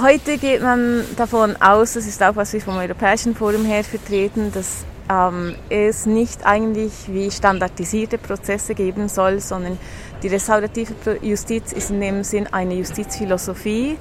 Heute 0.00 0.38
geht 0.38 0.62
man 0.62 1.04
davon 1.16 1.56
aus, 1.60 1.94
das 1.94 2.06
ist 2.06 2.22
auch 2.22 2.36
was 2.36 2.52
wir 2.52 2.60
vom 2.60 2.76
Europäischen 2.76 3.34
Forum 3.34 3.64
her 3.64 3.82
vertreten, 3.82 4.52
dass 4.52 4.84
ähm, 5.12 5.54
es 5.68 6.06
nicht 6.06 6.46
eigentlich 6.46 6.92
wie 7.08 7.30
standardisierte 7.30 8.18
Prozesse 8.18 8.74
geben 8.74 9.08
soll, 9.08 9.40
sondern 9.40 9.78
die 10.22 10.28
restaurative 10.28 11.18
Justiz 11.20 11.72
ist 11.72 11.90
in 11.90 12.00
dem 12.00 12.24
Sinn 12.24 12.46
eine 12.52 12.74
Justizphilosophie 12.74 13.98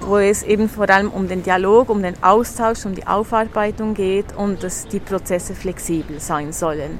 wo 0.00 0.18
es 0.18 0.42
eben 0.42 0.68
vor 0.68 0.88
allem 0.90 1.10
um 1.10 1.28
den 1.28 1.42
Dialog, 1.42 1.88
um 1.88 2.02
den 2.02 2.22
Austausch, 2.22 2.84
um 2.84 2.94
die 2.94 3.06
Aufarbeitung 3.06 3.94
geht 3.94 4.36
und 4.36 4.62
dass 4.62 4.86
die 4.86 5.00
Prozesse 5.00 5.54
flexibel 5.54 6.20
sein 6.20 6.52
sollen. 6.52 6.98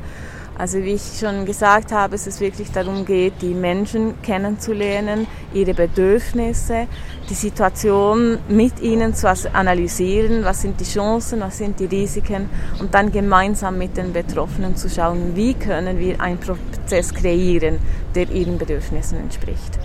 Also 0.56 0.78
wie 0.84 0.92
ich 0.92 1.02
schon 1.18 1.46
gesagt 1.46 1.90
habe, 1.90 2.14
es 2.14 2.28
ist 2.28 2.40
wirklich 2.40 2.70
darum 2.70 3.04
geht, 3.04 3.42
die 3.42 3.54
Menschen 3.54 4.20
kennenzulernen, 4.22 5.26
ihre 5.52 5.74
Bedürfnisse, 5.74 6.86
die 7.28 7.34
Situation 7.34 8.38
mit 8.48 8.80
ihnen 8.80 9.14
zu 9.14 9.28
analysieren, 9.52 10.44
was 10.44 10.62
sind 10.62 10.78
die 10.78 10.84
Chancen, 10.84 11.40
was 11.40 11.58
sind 11.58 11.80
die 11.80 11.86
Risiken 11.86 12.48
und 12.78 12.94
dann 12.94 13.10
gemeinsam 13.10 13.78
mit 13.78 13.96
den 13.96 14.12
Betroffenen 14.12 14.76
zu 14.76 14.88
schauen, 14.88 15.34
wie 15.34 15.54
können 15.54 15.98
wir 15.98 16.20
einen 16.20 16.38
Prozess 16.38 17.12
kreieren, 17.12 17.78
der 18.14 18.30
ihren 18.30 18.56
Bedürfnissen 18.56 19.18
entspricht. 19.18 19.80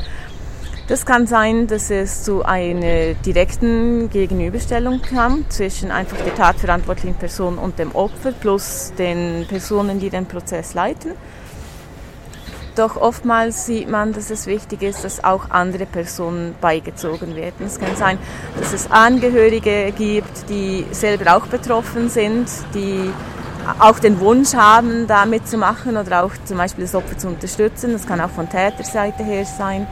Das 0.89 1.05
kann 1.05 1.27
sein, 1.27 1.67
dass 1.67 1.91
es 1.91 2.23
zu 2.23 2.43
einer 2.43 3.13
direkten 3.13 4.09
Gegenüberstellung 4.09 5.03
kam 5.03 5.45
zwischen 5.47 5.91
einfach 5.91 6.17
der 6.17 6.33
tatverantwortlichen 6.33 7.13
Person 7.13 7.59
und 7.59 7.77
dem 7.77 7.93
Opfer 7.93 8.31
plus 8.31 8.91
den 8.97 9.45
Personen, 9.47 9.99
die 9.99 10.09
den 10.09 10.25
Prozess 10.25 10.73
leiten. 10.73 11.11
Doch 12.75 12.97
oftmals 12.97 13.67
sieht 13.67 13.87
man, 13.87 14.13
dass 14.13 14.31
es 14.31 14.47
wichtig 14.47 14.81
ist, 14.81 15.03
dass 15.03 15.23
auch 15.23 15.51
andere 15.51 15.85
Personen 15.85 16.55
beigezogen 16.59 17.35
werden. 17.35 17.67
Es 17.67 17.79
kann 17.79 17.95
sein, 17.95 18.17
dass 18.59 18.73
es 18.73 18.89
Angehörige 18.89 19.93
gibt, 19.95 20.49
die 20.49 20.87
selber 20.89 21.37
auch 21.37 21.45
betroffen 21.45 22.09
sind, 22.09 22.49
die 22.73 23.11
auch 23.77 23.99
den 23.99 24.19
Wunsch 24.19 24.55
haben, 24.55 25.05
da 25.05 25.27
mitzumachen 25.27 25.97
oder 25.97 26.23
auch 26.23 26.31
zum 26.45 26.57
Beispiel 26.57 26.85
das 26.85 26.95
Opfer 26.95 27.15
zu 27.15 27.27
unterstützen. 27.27 27.91
Das 27.91 28.07
kann 28.07 28.19
auch 28.19 28.31
von 28.31 28.49
Täterseite 28.49 29.23
her 29.23 29.45
sein. 29.45 29.85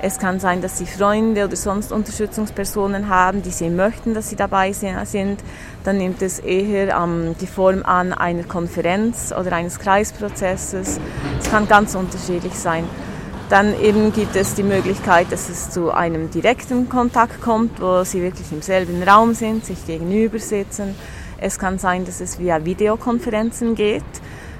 Es 0.00 0.20
kann 0.20 0.38
sein, 0.38 0.62
dass 0.62 0.78
sie 0.78 0.86
Freunde 0.86 1.44
oder 1.44 1.56
sonst 1.56 1.90
Unterstützungspersonen 1.90 3.08
haben, 3.08 3.42
die 3.42 3.50
sie 3.50 3.68
möchten, 3.68 4.14
dass 4.14 4.30
sie 4.30 4.36
dabei 4.36 4.72
sind. 4.72 5.38
Dann 5.82 5.98
nimmt 5.98 6.22
es 6.22 6.38
eher 6.38 6.96
ähm, 6.96 7.34
die 7.40 7.48
Form 7.48 7.82
an 7.82 8.12
einer 8.12 8.44
Konferenz 8.44 9.34
oder 9.38 9.52
eines 9.52 9.80
Kreisprozesses. 9.80 11.00
Es 11.40 11.50
kann 11.50 11.66
ganz 11.66 11.96
unterschiedlich 11.96 12.54
sein. 12.54 12.84
Dann 13.48 13.74
eben 13.80 14.12
gibt 14.12 14.36
es 14.36 14.54
die 14.54 14.62
Möglichkeit, 14.62 15.32
dass 15.32 15.48
es 15.48 15.70
zu 15.70 15.90
einem 15.90 16.30
direkten 16.30 16.88
Kontakt 16.88 17.40
kommt, 17.40 17.80
wo 17.80 18.04
sie 18.04 18.22
wirklich 18.22 18.52
im 18.52 18.62
selben 18.62 19.02
Raum 19.02 19.34
sind, 19.34 19.64
sich 19.64 19.84
gegenüber 19.84 20.38
sitzen. 20.38 20.94
Es 21.40 21.58
kann 21.58 21.78
sein, 21.78 22.04
dass 22.04 22.20
es 22.20 22.38
via 22.38 22.64
Videokonferenzen 22.64 23.74
geht. 23.74 24.04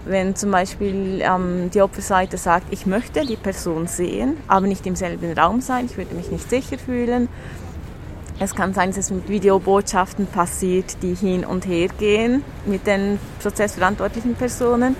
Wenn 0.04 0.36
zum 0.36 0.50
Beispiel 0.50 1.20
ähm, 1.22 1.70
die 1.72 1.82
Opferseite 1.82 2.38
sagt, 2.38 2.72
ich 2.72 2.86
möchte 2.86 3.26
die 3.26 3.36
Person 3.36 3.86
sehen, 3.86 4.36
aber 4.46 4.66
nicht 4.66 4.86
im 4.86 4.96
selben 4.96 5.36
Raum 5.36 5.60
sein, 5.60 5.86
ich 5.86 5.96
würde 5.96 6.14
mich 6.14 6.30
nicht 6.30 6.48
sicher 6.48 6.78
fühlen. 6.78 7.28
Es 8.40 8.54
kann 8.54 8.72
sein, 8.72 8.90
dass 8.90 8.98
es 8.98 9.10
mit 9.10 9.28
Videobotschaften 9.28 10.26
passiert, 10.26 11.02
die 11.02 11.14
hin 11.14 11.44
und 11.44 11.66
her 11.66 11.88
gehen 11.98 12.44
mit 12.66 12.86
den 12.86 13.18
prozessverantwortlichen 13.42 14.36
Personen. 14.36 14.94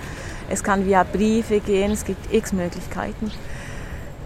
Es 0.49 0.63
kann 0.63 0.85
via 0.85 1.03
Briefe 1.03 1.59
gehen, 1.61 1.91
es 1.91 2.03
gibt 2.03 2.33
x 2.33 2.51
Möglichkeiten. 2.51 3.31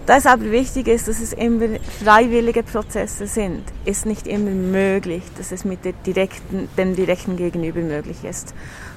Das 0.06 0.26
aber 0.26 0.52
wichtig 0.52 0.88
ist, 0.88 1.08
dass 1.08 1.22
es 1.22 1.32
immer 1.32 1.80
freiwillige 2.04 2.64
Prozesse 2.64 3.26
sind, 3.26 3.64
ist 3.86 4.06
nicht 4.06 4.28
immer 4.28 4.50
möglich, 4.52 5.24
dass 5.38 5.54
es 5.54 5.64
mit 5.64 5.80
direkten, 6.06 6.68
dem 6.78 6.96
direkten 6.96 7.38
Gegenüber 7.38 7.80
möglich 7.80 8.18
ist. 8.24 8.54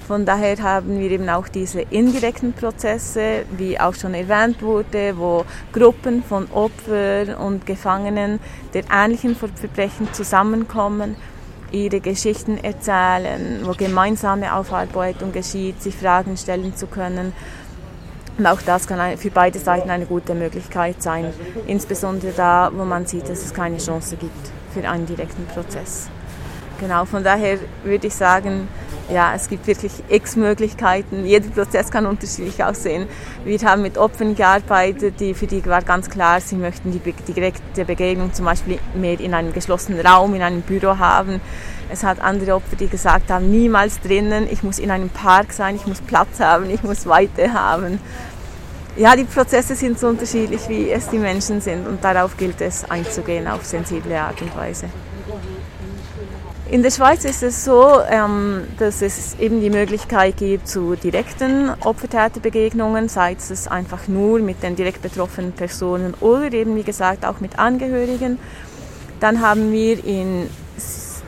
Von 0.06 0.24
daher 0.24 0.56
haben 0.62 1.00
wir 1.00 1.10
eben 1.10 1.28
auch 1.28 1.48
diese 1.48 1.80
indirekten 1.80 2.52
Prozesse, 2.52 3.44
wie 3.56 3.80
auch 3.80 3.94
schon 3.94 4.14
erwähnt 4.14 4.62
wurde, 4.62 5.14
wo 5.16 5.44
Gruppen 5.72 6.22
von 6.22 6.46
Opfern 6.52 7.34
und 7.34 7.66
Gefangenen 7.66 8.38
der 8.72 8.84
ähnlichen 8.92 9.34
Verbrechen 9.34 10.12
zusammenkommen, 10.12 11.16
ihre 11.72 11.98
Geschichten 11.98 12.56
erzählen, 12.56 13.62
wo 13.64 13.72
gemeinsame 13.72 14.54
Aufarbeitung 14.54 15.32
geschieht, 15.32 15.82
sich 15.82 15.96
Fragen 15.96 16.36
stellen 16.36 16.76
zu 16.76 16.86
können. 16.86 17.32
Und 18.38 18.46
auch 18.46 18.62
das 18.62 18.86
kann 18.86 19.18
für 19.18 19.30
beide 19.30 19.58
Seiten 19.58 19.90
eine 19.90 20.06
gute 20.06 20.34
Möglichkeit 20.34 21.02
sein, 21.02 21.32
insbesondere 21.66 22.30
da, 22.30 22.70
wo 22.72 22.84
man 22.84 23.06
sieht, 23.06 23.28
dass 23.28 23.42
es 23.42 23.52
keine 23.52 23.78
Chance 23.78 24.16
gibt 24.16 24.52
für 24.72 24.88
einen 24.88 25.06
direkten 25.06 25.46
Prozess. 25.46 26.08
Genau, 26.78 27.06
von 27.06 27.24
daher 27.24 27.58
würde 27.84 28.06
ich 28.06 28.14
sagen, 28.14 28.68
ja, 29.08 29.34
es 29.34 29.48
gibt 29.48 29.66
wirklich 29.66 29.92
x 30.08 30.36
Möglichkeiten. 30.36 31.24
Jeder 31.24 31.48
Prozess 31.48 31.90
kann 31.90 32.06
unterschiedlich 32.06 32.62
aussehen. 32.62 33.06
Wir 33.44 33.58
haben 33.60 33.82
mit 33.82 33.96
Opfern 33.96 34.34
gearbeitet, 34.34 35.20
die, 35.20 35.32
für 35.32 35.46
die 35.46 35.64
war 35.64 35.82
ganz 35.82 36.10
klar, 36.10 36.40
sie 36.40 36.56
möchten 36.56 36.92
die, 36.92 36.98
direkte 37.32 37.84
Begegnung 37.84 38.34
zum 38.34 38.44
Beispiel 38.44 38.78
mehr 38.94 39.18
in 39.20 39.32
einem 39.32 39.52
geschlossenen 39.52 40.04
Raum, 40.04 40.34
in 40.34 40.42
einem 40.42 40.62
Büro 40.62 40.98
haben. 40.98 41.40
Es 41.88 42.02
hat 42.02 42.20
andere 42.20 42.56
Opfer, 42.56 42.76
die 42.76 42.88
gesagt 42.88 43.30
haben, 43.30 43.50
niemals 43.50 44.00
drinnen, 44.00 44.48
ich 44.50 44.62
muss 44.62 44.78
in 44.78 44.90
einem 44.90 45.08
Park 45.08 45.52
sein, 45.52 45.76
ich 45.76 45.86
muss 45.86 46.00
Platz 46.00 46.40
haben, 46.40 46.68
ich 46.68 46.82
muss 46.82 47.06
Weite 47.06 47.52
haben. 47.52 48.00
Ja, 48.96 49.14
die 49.14 49.24
Prozesse 49.24 49.76
sind 49.76 49.98
so 50.00 50.08
unterschiedlich, 50.08 50.68
wie 50.68 50.90
es 50.90 51.08
die 51.08 51.18
Menschen 51.18 51.60
sind 51.60 51.86
und 51.86 52.02
darauf 52.02 52.36
gilt 52.36 52.60
es 52.60 52.90
einzugehen 52.90 53.46
auf 53.46 53.64
sensible 53.64 54.18
Art 54.18 54.42
und 54.42 54.56
Weise. 54.56 54.86
In 56.68 56.82
der 56.82 56.90
Schweiz 56.90 57.24
ist 57.24 57.44
es 57.44 57.64
so, 57.64 58.00
ähm, 58.10 58.64
dass 58.80 59.00
es 59.00 59.38
eben 59.38 59.60
die 59.60 59.70
Möglichkeit 59.70 60.38
gibt 60.38 60.66
zu 60.66 60.96
direkten 60.96 61.70
Opfertäterbegegnungen, 61.84 63.08
sei 63.08 63.36
es 63.38 63.68
einfach 63.68 64.08
nur 64.08 64.40
mit 64.40 64.64
den 64.64 64.74
direkt 64.74 65.00
betroffenen 65.00 65.52
Personen 65.52 66.14
oder 66.20 66.52
eben, 66.52 66.74
wie 66.74 66.82
gesagt, 66.82 67.24
auch 67.24 67.38
mit 67.38 67.60
Angehörigen. 67.60 68.40
Dann 69.20 69.42
haben 69.42 69.70
wir 69.70 70.04
in 70.04 70.50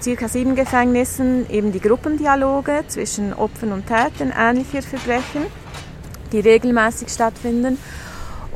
circa 0.03 0.27
sieben 0.27 0.57
Gefängnissen 0.57 1.49
eben 1.49 1.71
die 1.71 1.81
Gruppendialoge 1.81 2.83
zwischen 2.89 3.33
Opfern 3.33 3.71
und 3.71 3.87
Tätern 3.87 4.33
ähnlicher 4.37 4.83
Verbrechen, 4.83 5.47
die 6.33 6.41
regelmäßig 6.41 7.11
stattfinden. 7.11 7.79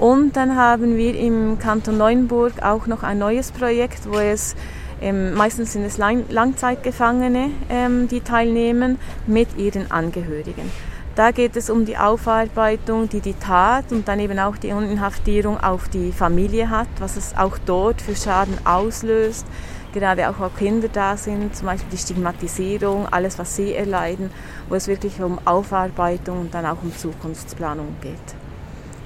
Und 0.01 0.37
dann 0.37 0.57
haben 0.57 0.97
wir 0.97 1.15
im 1.17 1.61
Kanton 1.61 1.97
Neuenburg 1.97 2.61
auch 2.61 2.89
noch 2.89 3.05
ein 3.05 3.19
neues 3.19 3.53
Projekt, 3.53 4.01
wo 4.11 4.19
es 4.19 4.57
ähm, 5.03 5.35
meistens 5.35 5.73
sind 5.73 5.85
es 5.85 5.99
Lang 5.99 6.25
Langzeitgefangene, 6.31 7.51
ähm, 7.69 8.09
die 8.09 8.21
teilnehmen, 8.21 8.99
mit 9.27 9.57
ihren 9.59 9.91
Angehörigen. 9.91 10.71
Da 11.15 11.31
geht 11.31 11.57
es 11.57 11.69
um 11.69 11.85
die 11.85 11.99
Aufarbeitung, 11.99 13.09
die 13.11 13.21
die 13.21 13.35
Tat 13.35 13.93
und 13.93 14.09
dann 14.09 14.19
eben 14.19 14.39
auch 14.39 14.57
die 14.57 14.69
Inhaftierung 14.69 15.63
auf 15.63 15.91
die 15.91 16.11
Familie 16.11 16.71
hat, 16.71 16.89
was 17.01 17.19
es 17.19 17.37
auch 17.37 17.59
dort 17.59 18.01
für 18.01 18.17
Schaden 18.17 18.57
auslöst. 18.65 19.47
Gerade 19.93 20.31
auch, 20.31 20.41
auch 20.41 20.57
Kinder 20.57 20.89
da 20.91 21.19
sind, 21.19 21.55
zum 21.55 21.67
Beispiel 21.67 21.91
die 21.93 21.99
Stigmatisierung, 21.99 23.09
alles, 23.11 23.39
was 23.39 23.57
sie 23.57 23.75
erleiden, 23.75 24.31
wo 24.71 24.75
es 24.75 24.89
wirklich 24.89 25.21
um 25.21 25.39
Aufarbeitung 25.45 26.41
und 26.41 26.55
dann 26.55 26.65
auch 26.65 26.83
um 26.83 26.97
Zukunftsplanung 26.97 27.97
geht. 28.01 28.15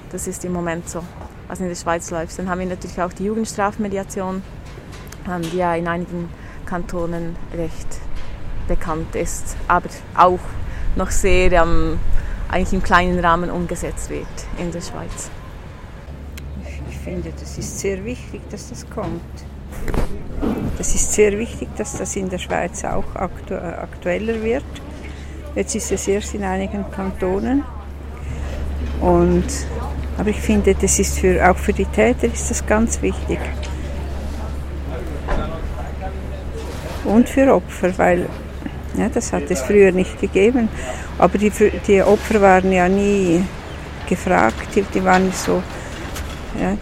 Das 0.09 0.27
ist 0.27 0.45
im 0.45 0.53
Moment 0.53 0.87
so, 0.87 1.03
was 1.49 1.59
in 1.59 1.67
der 1.67 1.75
Schweiz 1.75 2.09
läuft. 2.09 2.39
Dann 2.39 2.49
haben 2.49 2.59
wir 2.59 2.67
natürlich 2.67 3.01
auch 3.01 3.11
die 3.11 3.25
Jugendstrafmediation, 3.25 4.41
die 5.51 5.57
ja 5.57 5.75
in 5.75 5.87
einigen 5.87 6.29
Kantonen 6.65 7.35
recht 7.53 7.99
bekannt 8.67 9.15
ist, 9.15 9.55
aber 9.67 9.89
auch 10.15 10.39
noch 10.95 11.11
sehr 11.11 11.51
ähm, 11.53 11.99
eigentlich 12.49 12.73
im 12.73 12.83
kleinen 12.83 13.19
Rahmen 13.19 13.49
umgesetzt 13.49 14.09
wird 14.09 14.27
in 14.57 14.71
der 14.71 14.81
Schweiz. 14.81 15.29
Ich 16.89 16.97
finde, 16.97 17.31
das 17.39 17.57
ist 17.57 17.79
sehr 17.79 18.03
wichtig, 18.03 18.41
dass 18.49 18.69
das 18.69 18.89
kommt. 18.89 19.21
Das 20.77 20.93
ist 20.93 21.13
sehr 21.13 21.37
wichtig, 21.37 21.69
dass 21.77 21.97
das 21.97 22.15
in 22.15 22.29
der 22.29 22.37
Schweiz 22.37 22.83
auch 22.83 23.15
aktu 23.15 23.55
aktueller 23.55 24.41
wird. 24.43 24.63
Jetzt 25.55 25.75
ist 25.75 25.91
es 25.91 26.07
erst 26.07 26.35
in 26.35 26.43
einigen 26.43 26.89
Kantonen. 26.91 27.63
Und, 29.01 29.45
aber 30.17 30.29
ich 30.29 30.39
finde, 30.39 30.75
das 30.75 30.99
ist 30.99 31.19
für, 31.19 31.49
auch 31.49 31.57
für 31.57 31.73
die 31.73 31.85
Täter 31.85 32.27
ist 32.27 32.49
das 32.51 32.65
ganz 32.65 33.01
wichtig. 33.01 33.39
Und 37.07 37.29
für 37.29 37.53
Opfer, 37.53 37.97
weil 37.97 38.27
ja, 38.97 39.09
das 39.09 39.31
hat 39.33 39.49
es 39.49 39.61
früher 39.61 39.91
nicht 39.91 40.19
gegeben. 40.19 40.69
Aber 41.17 41.37
die, 41.37 41.51
die 41.87 42.01
Opfer 42.01 42.41
waren 42.41 42.71
ja 42.71 42.89
nie 42.89 43.43
gefragt, 44.07 44.75
die, 44.75 44.81
die 44.81 45.03
waren 45.03 45.31
so, 45.31 45.61
ja, 46.59 46.73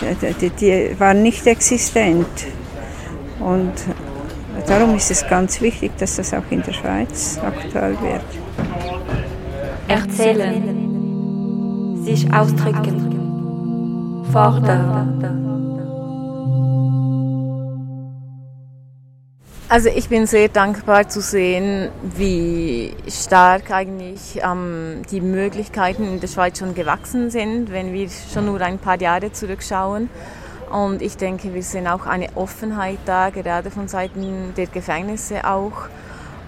die, 0.41 0.49
die 0.49 0.99
waren 0.99 1.21
nicht 1.21 1.45
existent. 1.47 2.27
Und 3.39 3.73
darum 4.67 4.95
ist 4.95 5.11
es 5.11 5.27
ganz 5.27 5.61
wichtig, 5.61 5.91
dass 5.97 6.15
das 6.15 6.33
auch 6.33 6.49
in 6.49 6.61
der 6.63 6.73
Schweiz 6.73 7.37
aktuell 7.45 7.97
wird. 8.01 8.23
Erzählen, 9.87 10.83
sich 12.03 12.33
ausdrücken, 12.33 14.23
fordern. 14.31 15.44
Also 19.67 19.89
ich 19.89 20.09
bin 20.09 20.27
sehr 20.27 20.47
dankbar 20.47 21.09
zu 21.09 21.21
sehen, 21.21 21.89
wie 22.15 22.93
stark 23.09 23.71
eigentlich 23.71 24.39
ähm, 24.43 25.01
die 25.09 25.21
Möglichkeiten 25.21 26.03
in 26.03 26.19
der 26.19 26.27
Schweiz 26.27 26.59
schon 26.59 26.75
gewachsen 26.75 27.31
sind, 27.31 27.71
wenn 27.71 27.91
wir 27.91 28.07
schon 28.31 28.45
nur 28.45 28.61
ein 28.61 28.77
paar 28.77 29.01
Jahre 29.01 29.31
zurückschauen. 29.31 30.07
Und 30.71 31.01
ich 31.01 31.17
denke, 31.17 31.55
wir 31.55 31.63
sehen 31.63 31.87
auch 31.87 32.05
eine 32.05 32.27
Offenheit 32.35 32.99
da, 33.05 33.31
gerade 33.31 33.71
von 33.71 33.87
Seiten 33.87 34.53
der 34.55 34.67
Gefängnisse 34.67 35.47
auch 35.47 35.89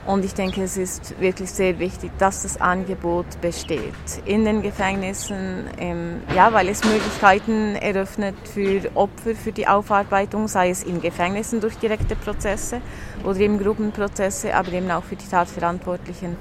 und 0.08 0.24
ich 0.24 0.34
denke, 0.34 0.64
es 0.64 0.78
ist 0.78 1.20
wirklich 1.20 1.52
sehr 1.52 1.80
wichtig, 1.80 2.12
dass 2.18 2.44
das 2.44 2.62
Angebot 2.62 3.26
besteht 3.42 3.82
in 4.26 4.46
den 4.46 4.62
Gefängnissen, 4.62 5.66
ähm, 5.78 6.22
ja, 6.34 6.54
weil 6.54 6.70
es 6.70 6.86
Möglichkeiten 6.86 7.76
eröffnet 7.76 8.36
für 8.48 8.90
Opfer, 8.96 9.36
für 9.36 9.52
die 9.52 9.68
Aufarbeitung, 9.68 10.48
sei 10.48 10.70
es 10.70 10.84
in 10.84 11.02
Gefängnissen 11.02 11.60
durch 11.60 11.78
direkte 11.78 12.16
Prozesse 12.16 12.80
oder 13.26 13.38
eben 13.42 13.60
Gruppenprozesse, 13.60 14.56
aber 14.56 14.72
eben 14.72 14.90
auch 14.92 15.04
für 15.04 15.18
die 15.18 15.28
Tatverantwortlichen. 15.28 16.38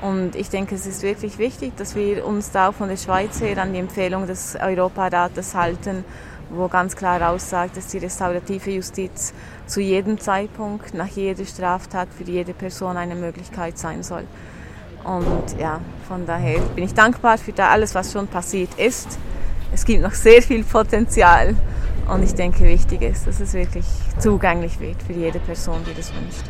Und 0.00 0.36
ich 0.36 0.48
denke, 0.48 0.76
es 0.76 0.86
ist 0.86 1.02
wirklich 1.02 1.38
wichtig, 1.38 1.76
dass 1.76 1.96
wir 1.96 2.24
uns 2.24 2.52
da 2.52 2.70
von 2.70 2.88
der 2.88 2.96
Schweiz 2.96 3.40
her 3.40 3.58
an 3.58 3.72
die 3.72 3.80
Empfehlung 3.80 4.28
des 4.28 4.56
Europarates 4.56 5.56
halten, 5.56 6.04
wo 6.52 6.68
ganz 6.68 6.96
klar 6.96 7.30
aussagt, 7.30 7.76
dass 7.76 7.88
die 7.88 7.98
restaurative 7.98 8.70
Justiz 8.70 9.32
zu 9.66 9.80
jedem 9.80 10.18
Zeitpunkt, 10.18 10.94
nach 10.94 11.06
jeder 11.08 11.44
Straftat 11.44 12.08
für 12.16 12.24
jede 12.24 12.52
Person 12.54 12.96
eine 12.96 13.14
Möglichkeit 13.14 13.78
sein 13.78 14.02
soll. 14.02 14.24
Und 15.04 15.58
ja, 15.58 15.80
von 16.06 16.26
daher 16.26 16.60
bin 16.74 16.84
ich 16.84 16.94
dankbar 16.94 17.38
für 17.38 17.52
alles, 17.64 17.94
was 17.94 18.12
schon 18.12 18.28
passiert 18.28 18.70
ist. 18.78 19.18
Es 19.72 19.84
gibt 19.84 20.02
noch 20.02 20.12
sehr 20.12 20.42
viel 20.42 20.62
Potenzial 20.64 21.56
und 22.08 22.22
ich 22.22 22.34
denke, 22.34 22.64
wichtig 22.64 23.02
ist, 23.02 23.26
dass 23.26 23.40
es 23.40 23.54
wirklich 23.54 23.86
zugänglich 24.18 24.78
wird 24.80 25.02
für 25.02 25.14
jede 25.14 25.38
Person, 25.40 25.80
die 25.88 25.94
das 25.94 26.12
wünscht. 26.14 26.44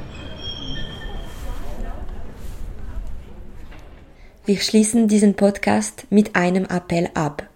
Wir 4.44 4.58
schließen 4.58 5.06
diesen 5.06 5.34
Podcast 5.34 6.04
mit 6.10 6.34
einem 6.34 6.64
Appell 6.64 7.08
ab. 7.14 7.51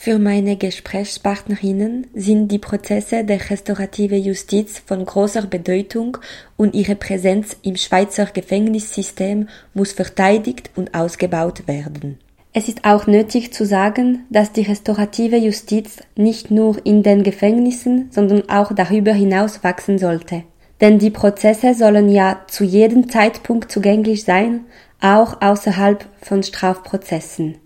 Für 0.00 0.20
meine 0.20 0.56
Gesprächspartnerinnen 0.56 2.06
sind 2.14 2.52
die 2.52 2.60
Prozesse 2.60 3.24
der 3.24 3.50
restaurativen 3.50 4.22
Justiz 4.22 4.80
von 4.86 5.04
großer 5.04 5.48
Bedeutung 5.48 6.18
und 6.56 6.76
ihre 6.76 6.94
Präsenz 6.94 7.56
im 7.62 7.74
Schweizer 7.74 8.26
Gefängnissystem 8.26 9.48
muss 9.74 9.90
verteidigt 9.90 10.70
und 10.76 10.94
ausgebaut 10.94 11.66
werden. 11.66 12.20
Es 12.52 12.68
ist 12.68 12.84
auch 12.84 13.08
nötig 13.08 13.52
zu 13.52 13.66
sagen, 13.66 14.24
dass 14.30 14.52
die 14.52 14.62
restaurative 14.62 15.36
Justiz 15.36 15.96
nicht 16.14 16.52
nur 16.52 16.76
in 16.86 17.02
den 17.02 17.24
Gefängnissen, 17.24 18.06
sondern 18.12 18.48
auch 18.48 18.72
darüber 18.72 19.12
hinaus 19.12 19.64
wachsen 19.64 19.98
sollte. 19.98 20.44
Denn 20.80 21.00
die 21.00 21.10
Prozesse 21.10 21.74
sollen 21.74 22.08
ja 22.08 22.42
zu 22.46 22.62
jedem 22.62 23.10
Zeitpunkt 23.10 23.72
zugänglich 23.72 24.22
sein, 24.22 24.66
auch 25.00 25.42
außerhalb 25.42 26.06
von 26.22 26.44
Strafprozessen. 26.44 27.56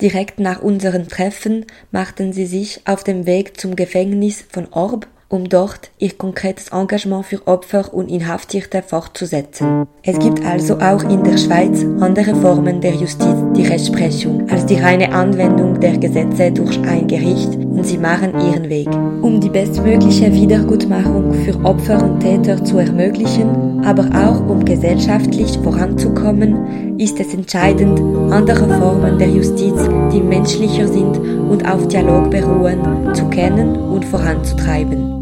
Direkt 0.00 0.40
nach 0.40 0.60
unseren 0.60 1.08
Treffen 1.08 1.66
machten 1.90 2.32
sie 2.32 2.46
sich 2.46 2.80
auf 2.84 3.04
dem 3.04 3.26
Weg 3.26 3.60
zum 3.60 3.76
Gefängnis 3.76 4.44
von 4.50 4.68
Orb 4.72 5.06
um 5.34 5.48
dort 5.48 5.90
ihr 5.98 6.12
konkretes 6.12 6.68
Engagement 6.68 7.26
für 7.26 7.46
Opfer 7.46 7.92
und 7.92 8.08
Inhaftierte 8.08 8.82
fortzusetzen. 8.82 9.86
Es 10.02 10.18
gibt 10.18 10.44
also 10.44 10.78
auch 10.78 11.02
in 11.02 11.24
der 11.24 11.36
Schweiz 11.38 11.84
andere 12.00 12.36
Formen 12.36 12.80
der 12.80 12.94
Justiz, 12.94 13.36
die 13.56 13.66
Rechtsprechung, 13.66 14.48
als 14.48 14.66
die 14.66 14.78
reine 14.78 15.12
Anwendung 15.12 15.80
der 15.80 15.98
Gesetze 15.98 16.52
durch 16.52 16.78
ein 16.82 17.08
Gericht 17.08 17.63
sie 17.84 17.98
machen 17.98 18.32
ihren 18.40 18.68
Weg. 18.68 18.88
Um 19.22 19.40
die 19.40 19.48
bestmögliche 19.48 20.32
Wiedergutmachung 20.32 21.32
für 21.34 21.64
Opfer 21.64 22.02
und 22.02 22.20
Täter 22.20 22.62
zu 22.64 22.78
ermöglichen, 22.78 23.84
aber 23.84 24.04
auch 24.14 24.40
um 24.48 24.64
gesellschaftlich 24.64 25.58
voranzukommen, 25.58 26.98
ist 26.98 27.20
es 27.20 27.34
entscheidend, 27.34 28.00
andere 28.32 28.68
Formen 28.78 29.18
der 29.18 29.28
Justiz, 29.28 29.88
die 30.12 30.20
menschlicher 30.20 30.88
sind 30.88 31.18
und 31.18 31.68
auf 31.68 31.86
Dialog 31.88 32.30
beruhen, 32.30 33.14
zu 33.14 33.24
kennen 33.28 33.76
und 33.76 34.04
voranzutreiben. 34.04 35.14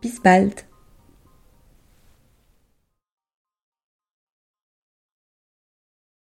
Bis 0.00 0.20
bald! 0.20 0.73